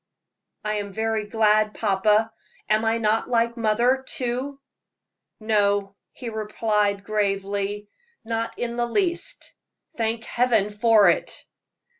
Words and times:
"I 0.65 0.77
am 0.77 0.91
very 0.91 1.25
glad, 1.27 1.75
papa; 1.75 2.33
am 2.67 2.85
I 2.85 2.97
not 2.97 3.29
like 3.29 3.55
mother, 3.55 4.03
too?" 4.07 4.59
"No," 5.39 5.95
he 6.11 6.27
replied, 6.29 7.03
gravely, 7.03 7.87
"not 8.25 8.57
in 8.57 8.77
the 8.77 8.87
least. 8.87 9.53
Thank 9.97 10.23
Heaven 10.23 10.71
for 10.71 11.07
it!" 11.11 11.45